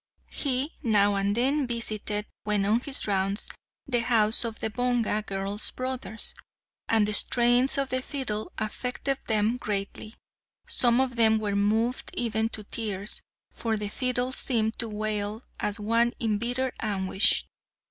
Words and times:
He 0.31 0.71
now 0.81 1.13
and 1.13 1.37
then 1.37 1.67
visited, 1.67 2.25
when 2.43 2.65
on 2.65 2.79
his 2.79 3.05
rounds, 3.05 3.47
the 3.85 3.99
house 3.99 4.43
of 4.43 4.57
the 4.57 4.71
Bonga 4.71 5.21
girl's 5.21 5.69
brothers, 5.69 6.33
and 6.89 7.07
the 7.07 7.13
strains 7.13 7.77
of 7.77 7.89
the 7.89 8.01
fiddle 8.01 8.51
affected 8.57 9.19
them 9.27 9.57
greatly. 9.57 10.15
Some 10.65 10.99
of 10.99 11.17
them 11.17 11.37
were 11.37 11.55
moved 11.55 12.09
even 12.15 12.49
to 12.49 12.63
tears, 12.63 13.21
for 13.51 13.77
the 13.77 13.89
fiddle 13.89 14.31
seemed 14.31 14.73
to 14.79 14.89
wail 14.89 15.43
as 15.59 15.79
one 15.79 16.13
in 16.19 16.39
bitter 16.39 16.71
anguish. 16.81 17.45